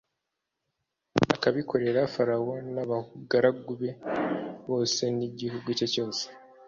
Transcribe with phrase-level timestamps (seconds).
[1.35, 3.91] akabikorera farawo n’abagaragu be
[4.69, 6.23] bose n’igihugu cye cyose